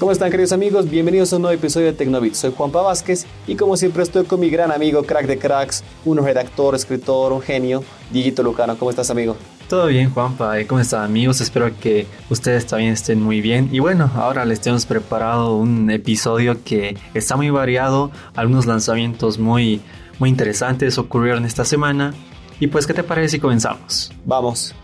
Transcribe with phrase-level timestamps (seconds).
[0.00, 0.88] ¿Cómo están queridos amigos?
[0.88, 2.32] Bienvenidos a un nuevo episodio de Tecnobit.
[2.32, 6.16] Soy Juanpa Vázquez y como siempre estoy con mi gran amigo, crack de cracks, un
[6.24, 8.78] redactor, escritor, un genio, Digito Lucano.
[8.78, 9.36] ¿Cómo estás amigo?
[9.68, 11.42] Todo bien Juanpa, ¿cómo están amigos?
[11.42, 13.68] Espero que ustedes también estén muy bien.
[13.72, 19.82] Y bueno, ahora les tenemos preparado un episodio que está muy variado, algunos lanzamientos muy,
[20.18, 22.14] muy interesantes ocurrieron esta semana.
[22.58, 24.10] Y pues, ¿qué te parece si comenzamos?
[24.24, 24.74] Vamos.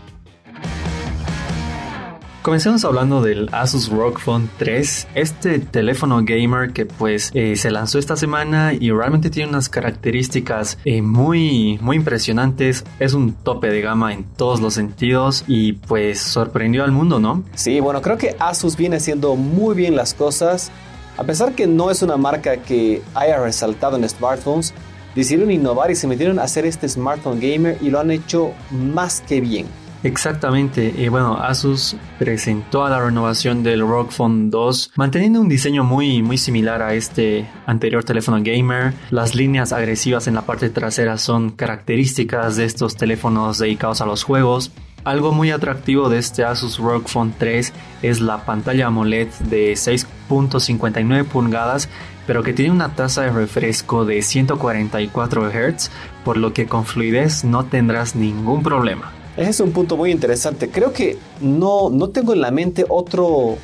[2.47, 7.99] Comencemos hablando del Asus ROG Phone 3, este teléfono gamer que pues eh, se lanzó
[7.99, 13.81] esta semana y realmente tiene unas características eh, muy muy impresionantes, es un tope de
[13.81, 17.43] gama en todos los sentidos y pues sorprendió al mundo, ¿no?
[17.53, 20.71] Sí, bueno, creo que Asus viene haciendo muy bien las cosas,
[21.17, 24.73] a pesar que no es una marca que haya resaltado en smartphones,
[25.15, 29.19] decidieron innovar y se metieron a hacer este smartphone gamer y lo han hecho más
[29.19, 29.65] que bien.
[30.07, 35.83] Exactamente, y bueno, Asus presentó a la renovación del ROG Phone 2 manteniendo un diseño
[35.83, 38.93] muy, muy similar a este anterior teléfono gamer.
[39.11, 44.23] Las líneas agresivas en la parte trasera son características de estos teléfonos dedicados a los
[44.23, 44.71] juegos.
[45.03, 51.25] Algo muy atractivo de este Asus ROG Phone 3 es la pantalla AMOLED de 6.59
[51.25, 51.89] pulgadas,
[52.25, 55.91] pero que tiene una tasa de refresco de 144 Hz,
[56.23, 59.16] por lo que con fluidez no tendrás ningún problema.
[59.37, 60.69] Ese es un punto muy interesante.
[60.69, 63.55] Creo que no, no tengo en la mente otro,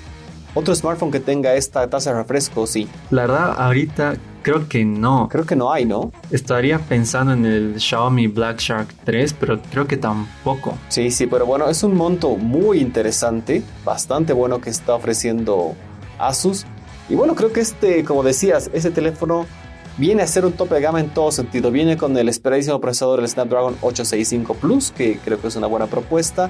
[0.53, 2.87] otro smartphone que tenga esta tasa de refresco, sí.
[3.09, 4.13] La verdad, ahorita
[4.43, 5.27] creo que no.
[5.31, 6.11] Creo que no hay, ¿no?
[6.29, 10.77] Estaría pensando en el Xiaomi Black Shark 3, pero creo que tampoco.
[10.89, 15.73] Sí, sí, pero bueno, es un monto muy interesante, bastante bueno que está ofreciendo
[16.19, 16.67] Asus.
[17.09, 19.47] Y bueno, creo que este, como decías, ese teléfono
[19.95, 21.69] Viene a ser un tope de gama en todo sentido.
[21.69, 25.85] Viene con el esperadísimo procesador del Snapdragon 865 Plus, que creo que es una buena
[25.85, 26.49] propuesta.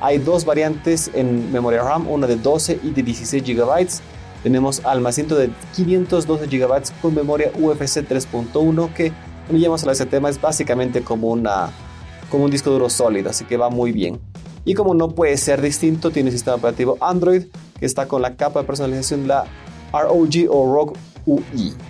[0.00, 3.88] Hay dos variantes en memoria RAM, una de 12 y de 16 GB.
[4.44, 9.12] Tenemos almacenamiento de 512 GB con memoria UFC 3.1 que,
[9.46, 11.70] cuando llamamos a ese tema, es básicamente como, una,
[12.30, 14.20] como un disco duro sólido, así que va muy bien.
[14.64, 17.46] Y como no puede ser distinto, tiene sistema operativo Android
[17.80, 19.46] que está con la capa de personalización, la
[19.92, 20.92] ROG o ROG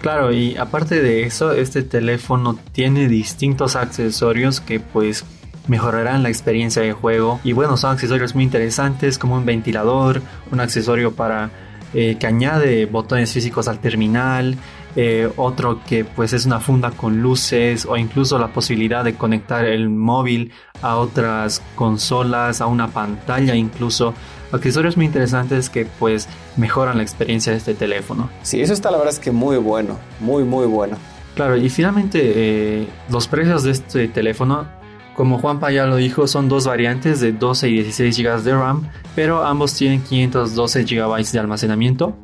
[0.01, 5.25] Claro, y aparte de eso, este teléfono tiene distintos accesorios que pues
[5.67, 7.41] mejorarán la experiencia de juego.
[7.43, 10.23] Y bueno, son accesorios muy interesantes como un ventilador,
[10.53, 11.51] un accesorio para
[11.95, 14.57] eh, que añade botones físicos al terminal,
[14.97, 19.65] eh, otro que pues es una funda con luces o incluso la posibilidad de conectar
[19.65, 20.53] el móvil
[20.83, 24.15] a otras consolas, a una pantalla incluso.
[24.55, 28.31] Accesorios muy interesantes que pues mejoran la experiencia de este teléfono.
[28.43, 30.97] Sí, eso está la verdad es que muy bueno, muy muy bueno.
[31.35, 34.67] Claro, y finalmente eh, los precios de este teléfono,
[35.17, 38.89] como Juanpa ya lo dijo, son dos variantes de 12 y 16 GB de RAM,
[39.17, 42.17] pero ambos tienen 512 GB de almacenamiento.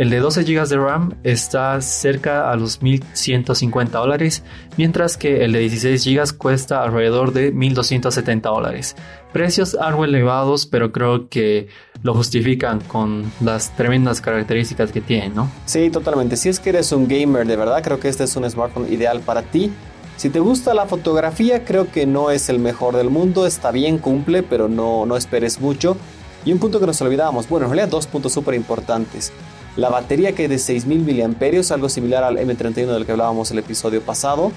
[0.00, 4.42] El de 12 GB de RAM está cerca a los 1.150 dólares,
[4.78, 8.96] mientras que el de 16 GB cuesta alrededor de 1.270 dólares.
[9.34, 11.68] Precios algo elevados, pero creo que
[12.02, 15.50] lo justifican con las tremendas características que tiene, ¿no?
[15.66, 16.38] Sí, totalmente.
[16.38, 19.20] Si es que eres un gamer de verdad, creo que este es un smartphone ideal
[19.20, 19.70] para ti.
[20.16, 23.46] Si te gusta la fotografía, creo que no es el mejor del mundo.
[23.46, 25.98] Está bien, cumple, pero no, no esperes mucho.
[26.46, 29.30] Y un punto que nos olvidábamos, bueno, en realidad dos puntos súper importantes.
[29.76, 33.58] La batería que es de 6000 mAh, algo similar al M31 del que hablábamos el
[33.58, 34.52] episodio pasado.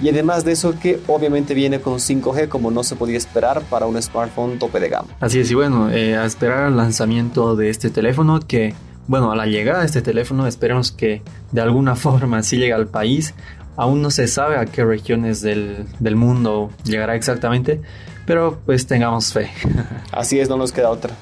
[0.00, 3.86] Y además de eso que obviamente viene con 5G como no se podía esperar para
[3.86, 5.08] un smartphone tope de gama.
[5.20, 8.74] Así es, y bueno, eh, a esperar al lanzamiento de este teléfono que,
[9.08, 11.22] bueno, a la llegada de este teléfono esperemos que
[11.52, 13.34] de alguna forma sí llegue al país.
[13.76, 17.80] Aún no se sabe a qué regiones del, del mundo llegará exactamente,
[18.24, 19.50] pero pues tengamos fe.
[20.12, 21.12] Así es, no nos queda otra.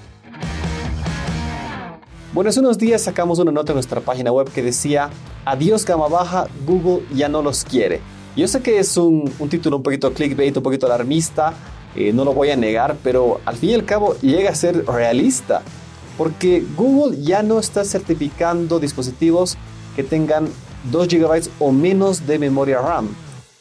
[2.33, 5.11] Bueno, hace unos días sacamos una nota en nuestra página web que decía,
[5.45, 8.01] adiós gama baja, Google ya no los quiere.
[8.35, 11.53] Yo sé que es un, título un poquito clickbait, un poquito alarmista,
[11.95, 14.87] eh, no lo voy a negar, pero al fin y al cabo llega a ser
[14.87, 15.61] realista,
[16.17, 19.59] porque Google ya no está certificando dispositivos
[19.95, 20.49] que tengan
[20.91, 23.11] 2 GB o menos de memoria RAM.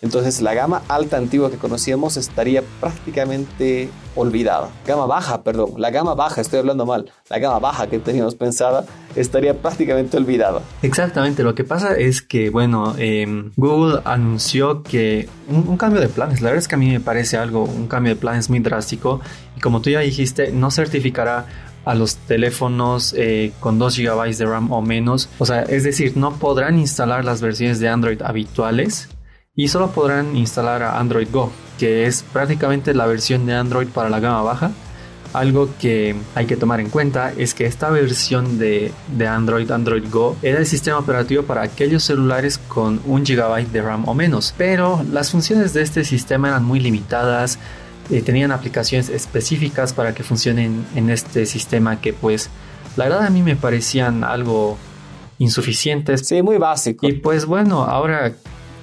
[0.02, 4.70] Entonces la gama alta antigua que conocíamos estaría prácticamente olvidada.
[4.86, 8.86] Gama baja, perdón, la gama baja, estoy hablando mal, la gama baja que teníamos pensada
[9.16, 10.62] estaría prácticamente olvidada.
[10.82, 16.42] Exactamente, lo que pasa es que, bueno, em, Google anunció que un, cambio de planes,
[16.42, 19.22] la verdad es que a mí me parece algo, un cambio de planes muy drástico
[19.56, 21.46] y como tú ya dijiste, no certificará
[21.86, 25.30] a los teléfonos eh, con 2 GB de RAM o menos.
[25.40, 29.10] O sea, es decir, no podrán instalar las versiones de Android habituales
[29.56, 34.10] y solo podrán instalar a Android Go, que es prácticamente la versión de Android para
[34.10, 34.72] la gama baja,
[35.34, 40.04] algo que hay que tomar en cuenta es que esta versión de, de, Android, Android
[40.10, 44.54] Go, era el sistema operativo para aquellos celulares con un GB de RAM o menos.
[44.58, 47.60] Pero las funciones de este sistema eran muy limitadas.
[48.10, 52.50] Eh, tenían aplicaciones específicas para que funcionen en este sistema que pues
[52.98, 54.78] la verdad a mí me parecían algo
[55.38, 56.28] insuficientes.
[56.28, 57.08] Sí, muy básico.
[57.08, 58.34] Y pues bueno, ahora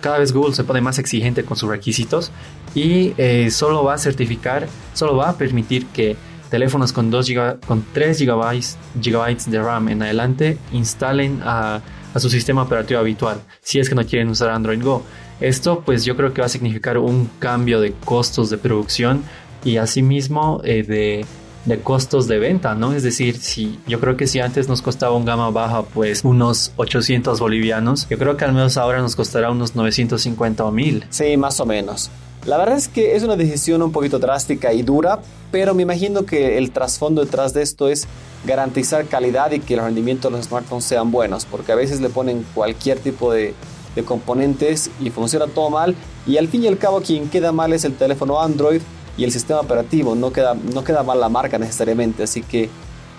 [0.00, 2.30] cada vez Google se pone más exigente con sus requisitos
[2.74, 6.16] y eh, solo va a certificar, solo va a permitir que
[6.50, 7.32] teléfonos con, 2
[7.66, 11.80] con 3 gigabytes, gigabytes de RAM en adelante instalen a,
[12.16, 15.04] su sistema operativo habitual, si es que no quieren usar Android Go.
[15.40, 19.22] Esto pues yo creo que va a significar un cambio de costos de producción
[19.64, 21.24] y asimismo eh, de
[21.64, 22.92] de costos de venta, ¿no?
[22.92, 26.72] Es decir, si yo creo que si antes nos costaba un gama baja pues unos
[26.76, 31.04] 800 bolivianos, yo creo que al menos ahora nos costará unos 950 o 1000.
[31.10, 32.10] Sí, más o menos.
[32.46, 35.20] La verdad es que es una decisión un poquito drástica y dura,
[35.50, 38.06] pero me imagino que el trasfondo detrás de esto es
[38.46, 42.08] garantizar calidad y que el rendimiento de los smartphones sean buenos, porque a veces le
[42.08, 43.54] ponen cualquier tipo de,
[43.94, 45.94] de componentes y funciona todo mal,
[46.26, 48.80] y al fin y al cabo quien queda mal es el teléfono Android,
[49.18, 52.70] y el sistema operativo, no queda, no queda mal la marca necesariamente, así que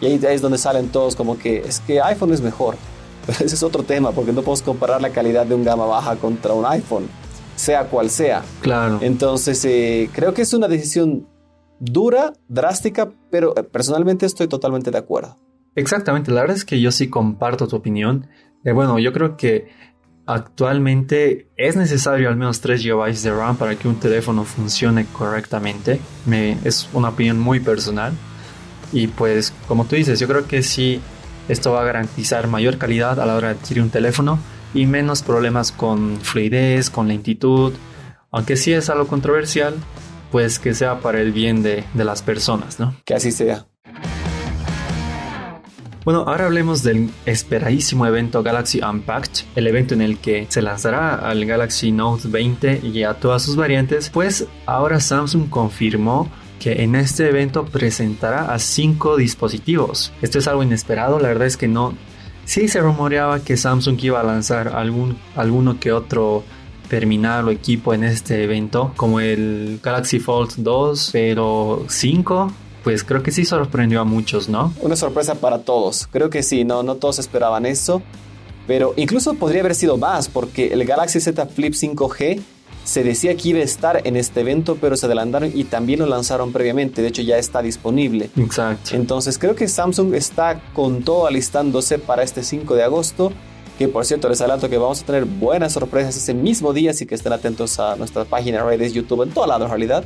[0.02, 2.76] y ahí, es donde salen todos como que es que iPhone es mejor,
[3.26, 6.16] pero ese es otro tema, porque no podemos comparar la calidad de un gama baja
[6.16, 7.08] contra un iPhone,
[7.56, 8.44] sea cual sea.
[8.62, 9.00] Claro.
[9.02, 11.28] Entonces, eh, creo que es una decisión
[11.80, 15.38] dura, drástica, pero eh, personalmente estoy totalmente de acuerdo.
[15.76, 18.28] Exactamente, la verdad es que yo sí comparto tu opinión.
[18.64, 19.68] Eh, bueno, yo creo que
[20.30, 26.00] Actualmente es necesario al menos 3 GB de RAM para que un teléfono funcione correctamente.
[26.28, 28.14] Me, es una opinión muy personal.
[28.92, 31.02] Y pues como tú dices, yo creo que sí,
[31.48, 34.38] esto va a garantizar mayor calidad a la hora de adquirir un teléfono
[34.76, 37.74] y menos problemas con fluidez, con lentitud.
[38.30, 39.74] Aunque sí es algo controversial,
[40.32, 42.96] pues que sea para el bien de, de las personas, ¿no?
[43.04, 43.66] Que así sea.
[46.10, 51.14] Bueno, ahora hablemos del esperadísimo evento Galaxy Unpacked, el evento en el que se lanzará
[51.14, 56.28] al Galaxy Note 20 y a todas sus variantes, pues ahora Samsung confirmó
[56.60, 60.12] que en este evento presentará a 5 dispositivos.
[60.24, 61.94] Esto es algo inesperado, la verdad es que no...
[62.44, 66.44] Sí se rumoreaba que Samsung iba a lanzar algún, alguno que otro
[66.90, 72.52] terminal o equipo en este evento, como el Galaxy Fold 2, pero 5
[72.84, 74.74] pues creo que sí sorprendió a muchos, ¿no?
[74.82, 76.08] Una sorpresa para todos.
[76.12, 78.02] Creo que sí, no, no todos esperaban eso.
[78.68, 82.40] Pero incluso podría haber sido más, porque el Galaxy Z Flip 5G
[82.84, 86.06] se decía que iba a estar en este evento, pero se adelantaron y también lo
[86.06, 87.02] lanzaron previamente.
[87.02, 88.30] De hecho, ya está disponible.
[88.38, 88.96] Exacto.
[88.96, 93.32] Entonces, creo que Samsung está con todo alistándose para este 5 de agosto.
[93.80, 97.06] Que por cierto, les adelanto que vamos a tener buenas sorpresas ese mismo día, así
[97.06, 100.04] que estén atentos a nuestra página, redes, YouTube, en todo lado en realidad,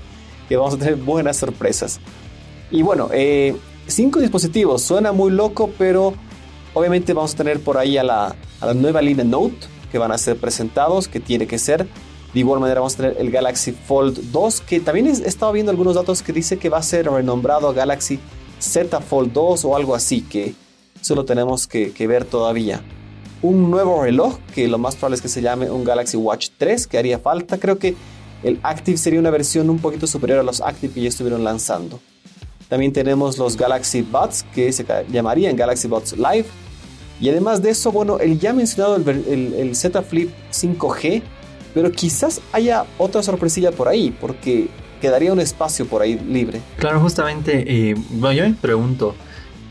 [0.47, 1.99] que vamos a tener buenas sorpresas.
[2.73, 3.55] Y bueno, eh,
[3.85, 6.15] cinco dispositivos, suena muy loco, pero
[6.73, 8.35] obviamente vamos a tener por ahí a la,
[8.73, 11.87] nueva línea Note que van a ser presentados, que tiene que ser.
[12.33, 15.71] De igual manera vamos a tener el Galaxy Fold 2, que también he estado viendo
[15.71, 18.19] algunos datos que dice que va a ser renombrado Galaxy
[18.57, 20.55] Z Fold 2 o algo así, que
[20.99, 22.81] eso lo tenemos que, que, ver todavía.
[23.43, 26.87] Un nuevo reloj, que lo más probable es que se llame un Galaxy Watch 3,
[26.87, 27.59] que haría falta.
[27.59, 27.93] Creo que
[28.41, 31.99] el Active sería una versión un poquito superior a los Active que ya estuvieron lanzando.
[32.73, 36.45] También tenemos los Galaxy Buds que se llamarían Galaxy Buds Live.
[37.21, 41.21] Y además de eso, bueno, el ya mencionado el, Z Flip 5G,
[41.75, 44.69] pero quizás haya otra sorpresilla por ahí, porque
[44.99, 46.61] quedaría un espacio por ahí libre.
[46.77, 49.13] Claro, justamente, eh, bueno, yo me pregunto,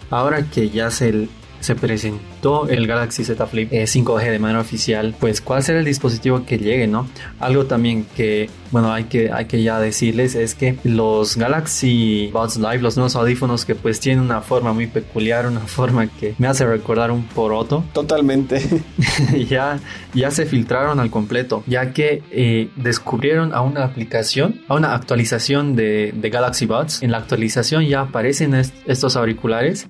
[0.09, 1.27] ahora que ya se,
[1.63, 5.85] se presentó el Galaxy Z Flip 5G eh, de manera oficial, pues cuál será el
[5.85, 7.07] dispositivo que llegue, ¿no?
[7.39, 12.57] Algo también que, bueno, hay que, hay que ya decirles es que los Galaxy Buds
[12.57, 16.49] Live, los nuevos audífonos que pues tienen una forma muy peculiar, una forma que me
[16.49, 17.85] hace recordar un poroto.
[17.93, 18.61] Totalmente.
[19.49, 19.79] ya,
[20.15, 25.77] ya se filtraron al completo, ya que eh, descubrieron a una aplicación, a una actualización
[25.77, 27.05] de, de Galaxy Buds.
[27.05, 29.87] En la actualización ya aparecen estos auriculares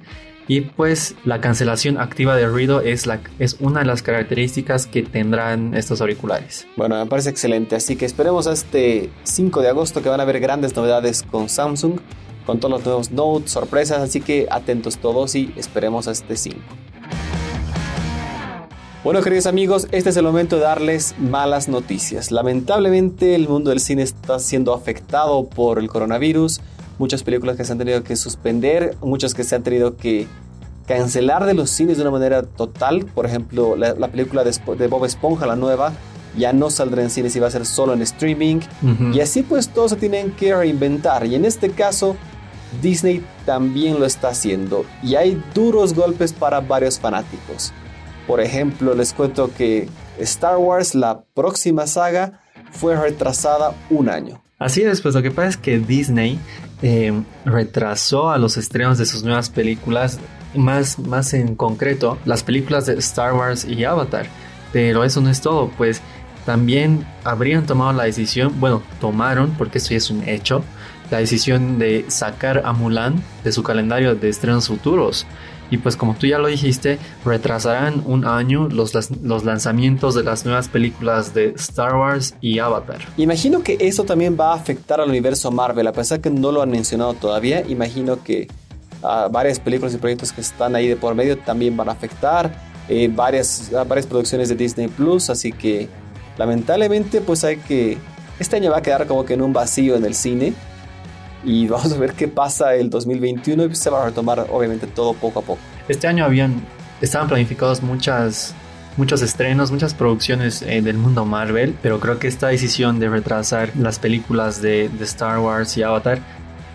[0.49, 5.03] y pues la cancelación activa de ruido es, la, es una de las características que
[5.03, 6.67] tendrán estos auriculares.
[6.77, 10.25] Bueno, me parece excelente, así que esperemos a este 5 de agosto que van a
[10.25, 12.01] haber grandes novedades con Samsung,
[12.45, 16.59] con todos los nuevos Note, sorpresas, así que atentos todos y esperemos a este 5.
[19.05, 22.31] Bueno, queridos amigos, este es el momento de darles malas noticias.
[22.31, 26.61] Lamentablemente el mundo del cine está siendo afectado por el coronavirus
[27.03, 30.29] muchas películas que se han tenido que suspender, muchas que se han tenido que
[30.87, 33.07] cancelar de los cines de una manera total.
[33.07, 35.93] Por ejemplo, la, película de, Bob Esponja, la nueva,
[36.39, 38.61] ya no saldrá en cines y va a ser solo en streaming.
[39.13, 41.27] Y así pues todos se tienen que reinventar.
[41.27, 42.17] Y en este caso,
[42.81, 47.73] Disney también lo está haciendo y hay duros golpes para varios fanáticos.
[48.29, 49.89] Por ejemplo, les cuento que
[50.21, 52.41] Star Wars, la próxima saga,
[52.71, 54.41] fue retrasada un año.
[54.63, 56.39] Así es, pues lo que pasa es que Disney
[56.83, 60.19] eh, retrasó a los estrenos de sus nuevas películas,
[60.55, 64.27] más, más en concreto las películas de Star Wars y Avatar.
[64.73, 66.03] Pero eso no es todo, pues
[66.45, 70.65] también habrían tomado la decisión, bueno, tomaron, porque esto ya es un hecho,
[71.11, 75.27] la decisión de sacar a Mulan de su calendario de estrenos futuros.
[75.73, 80.45] Y pues como tú ya lo dijiste, retrasarán un año los, los lanzamientos de las
[80.45, 82.99] nuevas películas de Star Wars y Avatar.
[83.17, 86.61] Imagino que eso también va a afectar al universo Marvel, a pesar que no lo
[86.61, 88.49] han mencionado todavía, imagino que
[89.31, 92.55] varias películas y proyectos que están ahí de por medio también van a afectar,
[92.91, 95.89] eh, varias, varias producciones de Disney Plus, así que
[96.37, 97.97] lamentablemente pues hay que...
[98.39, 100.53] Este año va a quedar como que en un vacío en el cine
[101.45, 105.15] y vamos a ver qué pasa el 2021 y se va a retomar obviamente todo
[105.15, 105.61] poco a poco.
[105.89, 106.63] Este año habían,
[107.01, 108.55] estaban planificados muchas,
[108.97, 113.71] muchos estrenos, muchas producciones eh, del mundo Marvel, pero creo que esta decisión de retrasar
[113.77, 116.21] las películas de, de, Star Wars y Avatar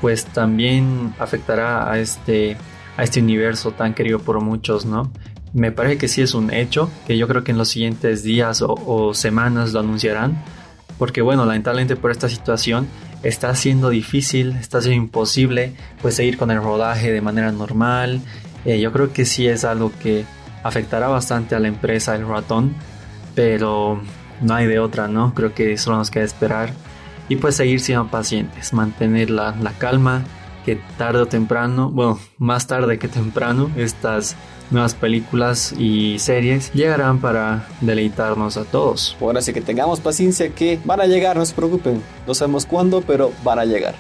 [0.02, 2.56] pues también afectará a este,
[2.98, 5.12] a este universo tan querido por muchos, ¿no?
[5.54, 8.62] Me parece que sí es un hecho, que yo creo que en los siguientes días
[8.62, 10.44] o, o semanas lo anunciarán,
[11.00, 12.88] porque bueno, lamentablemente por esta situación
[13.24, 18.22] está siendo difícil, está siendo imposible pues seguir con el rodaje de manera normal.
[18.66, 20.26] Eh, yo creo que sí es algo que
[20.64, 22.76] afectará bastante a la empresa El Ratón,
[23.36, 24.02] pero
[24.42, 25.34] no hay de otra, ¿no?
[25.34, 26.72] Creo que solo nos queda esperar
[27.30, 30.24] y pues seguir siendo pacientes, mantener la, la calma,
[30.68, 34.36] que tarde o temprano, bueno, más tarde que temprano, estas
[34.70, 39.16] nuevas películas y series llegarán para deleitarnos a todos.
[39.18, 42.04] Bueno, así que tengamos paciencia que van a llegar, no se preocupen.
[42.28, 43.96] No sabemos cuándo, pero van a llegar.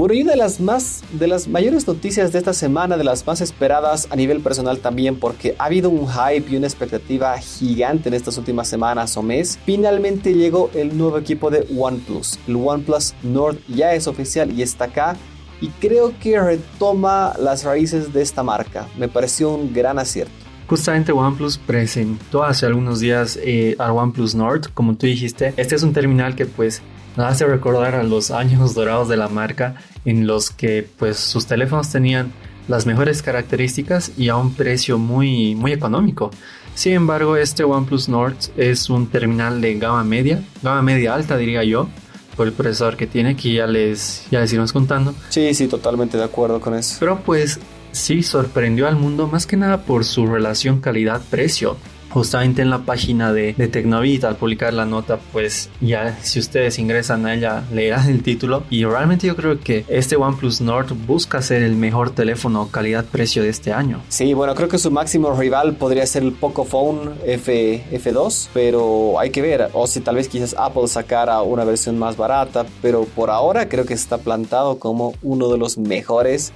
[0.00, 3.26] Bueno, y una de las más, de las mayores noticias de esta semana, de las
[3.26, 8.08] más esperadas a nivel personal también, porque ha habido un hype y una expectativa gigante
[8.08, 12.38] en estas últimas semanas o mes, finalmente llegó el nuevo equipo de OnePlus.
[12.48, 15.18] El OnePlus Nord ya es oficial y está acá
[15.60, 18.88] y creo que retoma las raíces de esta marca.
[18.96, 20.32] Me pareció un gran acierto.
[20.66, 25.52] Justamente OnePlus presentó hace algunos días eh, al OnePlus Nord, como tú dijiste.
[25.58, 26.80] Este es un terminal que pues
[27.16, 29.74] nos hace recordar a los años dorados de la marca
[30.04, 32.32] en los que pues sus teléfonos tenían
[32.68, 36.30] las mejores características y a un precio muy, muy económico.
[36.74, 41.64] Sin embargo, este OnePlus Nord es un terminal de gama media, gama media alta diría
[41.64, 41.88] yo,
[42.36, 45.14] por el procesador que tiene, que ya les, ya les iremos contando.
[45.28, 46.96] Sí, sí, totalmente de acuerdo con eso.
[47.00, 47.58] Pero pues
[47.92, 51.76] sí sorprendió al mundo más que nada por su relación calidad-precio
[52.10, 56.78] justamente en la página de, de Tecnovit al publicar la nota pues ya si ustedes
[56.78, 61.42] ingresan a ella leerán el título y realmente yo creo que este OnePlus Nord busca
[61.42, 64.02] ser el mejor teléfono calidad-precio de este año.
[64.08, 69.30] Sí, bueno, creo que su máximo rival podría ser el Pocophone F, F2, pero hay
[69.30, 73.30] que ver, o si tal vez quizás Apple sacara una versión más barata, pero por
[73.30, 76.52] ahora creo que está plantado como uno de los mejores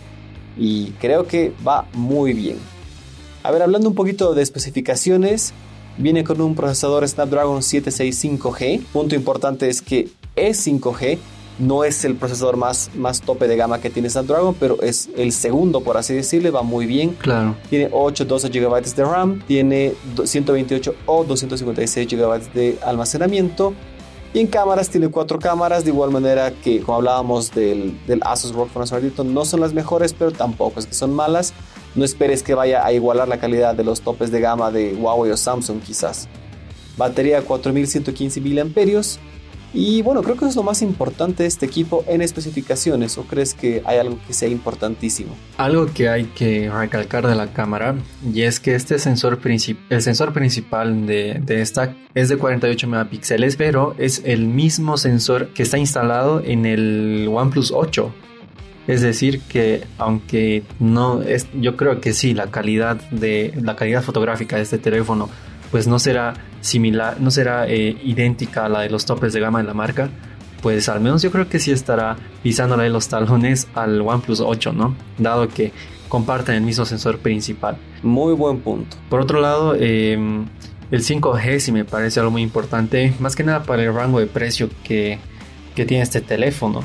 [0.56, 2.73] y creo que va muy bien.
[3.44, 5.52] A ver, hablando un poquito de especificaciones,
[5.98, 8.82] viene con un procesador Snapdragon 765G.
[8.86, 11.18] Punto importante es que es 5G,
[11.58, 15.30] no es el procesador más, más tope de gama que tiene Snapdragon, pero es el
[15.30, 17.10] segundo, por así decirlo, va muy bien.
[17.20, 17.54] Claro.
[17.68, 19.92] Tiene 8, 12 GB de RAM, tiene
[20.24, 23.74] 128 o 256 GB de almacenamiento.
[24.32, 28.52] Y en cámaras tiene cuatro cámaras, de igual manera que como hablábamos del, del Asus
[28.52, 31.52] ROG Phone no son las mejores, pero tampoco es que son malas.
[31.94, 35.30] No esperes que vaya a igualar la calidad de los topes de gama de Huawei
[35.30, 36.28] o Samsung quizás.
[36.96, 39.02] Batería 4115 mAh.
[39.76, 43.18] Y bueno, creo que es lo más importante de este equipo en especificaciones.
[43.18, 45.34] ¿O crees que hay algo que sea importantísimo?
[45.56, 47.96] Algo que hay que recalcar de la cámara
[48.32, 53.56] y es que este sensor el sensor principal de, de esta es de 48 megapíxeles,
[53.56, 58.12] pero es el mismo sensor que está instalado en el OnePlus 8
[58.86, 64.02] es decir, que aunque no es, yo creo que sí, la calidad de la calidad
[64.02, 65.28] fotográfica de este teléfono,
[65.70, 69.60] pues no será similar, no será eh, idéntica a la de los topes de gama
[69.60, 70.10] de la marca.
[70.62, 74.94] Pues al menos yo creo que sí estará pisándole los talones al OnePlus 8, ¿no?
[75.18, 75.72] Dado que
[76.08, 77.76] comparten el mismo sensor principal.
[78.02, 78.96] Muy buen punto.
[79.10, 80.46] Por otro lado, em,
[80.90, 84.26] el 5G sí me parece algo muy importante, más que nada para el rango de
[84.26, 85.18] precio que,
[85.74, 86.82] que tiene este teléfono.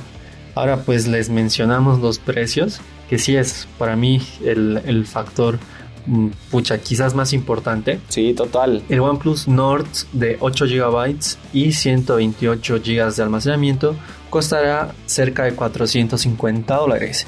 [0.56, 5.60] Ahora pues les mencionamos los precios, que sí es para mí el, factor
[6.06, 8.00] mm, pucha, quizás más importante.
[8.10, 8.84] Sí, total.
[8.90, 11.16] El OnePlus Nord de 8 GB
[11.54, 13.96] y 128 GB de almacenamiento
[14.30, 17.26] costará cerca de 450 dólares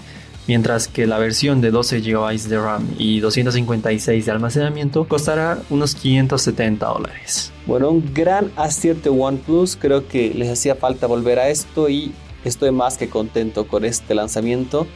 [0.48, 5.96] mientras que la versión de 12 GB de RAM y 256 de almacenamiento costará unos
[5.96, 7.51] 570 dólares.
[7.66, 12.12] Bueno, un gran acierto OnePlus, creo que les hacía falta volver a esto y
[12.46, 14.88] estoy más que contento con este lanzamiento.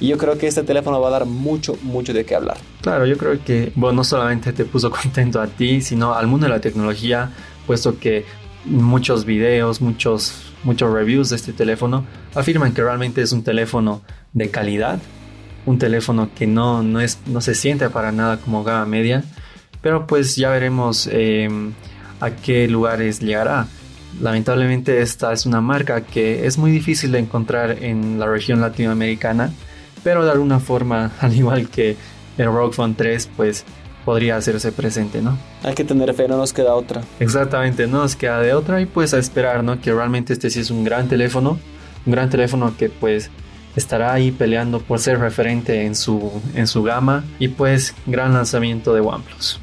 [0.00, 2.56] Y yo creo que este teléfono va a dar mucho, mucho de qué hablar.
[2.80, 6.46] Claro, yo creo que bueno, no solamente te puso contento a ti, sino al mundo
[6.46, 7.30] de la tecnología,
[7.66, 8.24] puesto que
[8.64, 12.04] muchos videos, muchos muchos reviews de este teléfono
[12.34, 15.00] afirman que realmente es un teléfono de calidad,
[15.66, 19.24] un teléfono que no, no, es, no se siente para nada como gama media,
[19.82, 21.72] pero pues ya veremos em,
[22.20, 23.66] a qué lugares llegará.
[24.20, 29.52] Lamentablemente esta es una marca que es muy difícil de encontrar en la región latinoamericana,
[30.02, 31.96] pero de alguna forma, al igual que
[32.38, 33.64] el ROG Phone 3, pues
[34.04, 35.38] podría hacerse presente, ¿no?
[35.62, 37.02] Hay que tener fe, no nos queda otra.
[37.20, 39.80] Exactamente, no nos queda de otra y pues a esperar, ¿no?
[39.80, 41.58] Que realmente este sí es un gran teléfono,
[42.06, 43.30] un gran teléfono que pues
[43.76, 48.94] estará ahí peleando por ser referente en su, en su gama y pues gran lanzamiento
[48.94, 49.60] de OnePlus.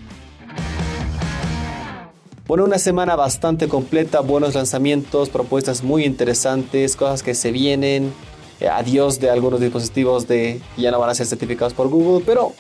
[2.47, 8.13] Bueno, una semana bastante completa, buenos lanzamientos, propuestas muy interesantes, cosas que se vienen,
[8.61, 12.53] eh, adiós de algunos dispositivos de ya no van a ser certificados por Google, pero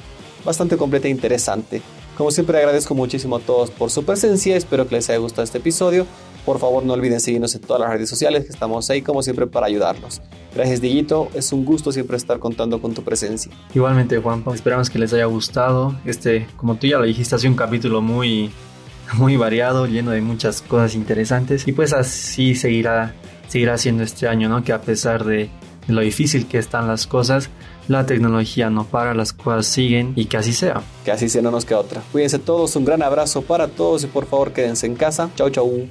[0.43, 1.81] bastante completa e interesante.
[2.17, 5.59] Como siempre agradezco muchísimo a todos por su presencia, espero que les haya gustado este
[5.59, 6.05] episodio.
[6.45, 9.47] Por favor no olviden seguirnos en todas las redes sociales que estamos ahí como siempre
[9.47, 10.21] para ayudarlos.
[10.53, 13.53] Gracias Diguito, es un gusto siempre estar contando con tu presencia.
[13.73, 15.95] Igualmente Juanpa, esperamos que les haya gustado.
[16.03, 18.51] Este, como tú ya lo dijiste, ha sido un capítulo muy,
[19.17, 23.13] muy variado, lleno de muchas cosas interesantes y pues así seguirá,
[23.47, 24.63] seguirá siendo este año, ¿no?
[24.63, 25.49] Que a pesar de
[25.87, 27.49] lo difícil que están las cosas,
[27.87, 30.81] la tecnología no para, las cosas siguen y que así sea.
[31.05, 32.01] Que así sea, no nos queda otra.
[32.11, 35.29] Cuídense todos, un gran abrazo para todos y por favor quédense en casa.
[35.35, 35.87] Chau, chau.